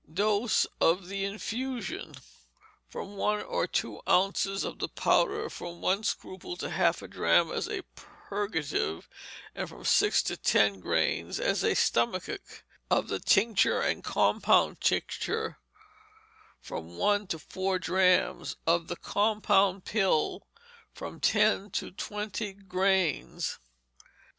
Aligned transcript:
Dose, 0.11 0.65
of 0.81 1.09
the 1.09 1.23
infusion, 1.25 2.15
from 2.89 3.17
one 3.17 3.47
to 3.47 3.67
two 3.67 4.01
ounces; 4.09 4.63
of 4.63 4.79
the 4.79 4.87
powder, 4.87 5.47
from 5.47 5.79
one 5.79 6.03
scruple 6.03 6.57
to 6.57 6.71
half 6.71 7.03
a 7.03 7.07
drachm 7.07 7.51
as 7.51 7.69
a 7.69 7.83
purgative, 7.95 9.07
and 9.53 9.69
from 9.69 9.85
six 9.85 10.23
to 10.23 10.35
ten 10.37 10.79
grains 10.79 11.39
as 11.39 11.63
a 11.63 11.75
stomachic; 11.75 12.63
of 12.89 13.09
the 13.09 13.19
tincture 13.19 13.79
and 13.79 14.03
compound 14.03 14.81
tincture, 14.81 15.59
from 16.59 16.97
one 16.97 17.27
to 17.27 17.37
four 17.37 17.77
drachms; 17.77 18.55
of 18.65 18.87
the 18.87 18.95
compound 18.95 19.85
pill, 19.85 20.47
from 20.95 21.19
ten 21.19 21.69
to 21.69 21.91
twenty 21.91 22.53
grains. 22.53 23.59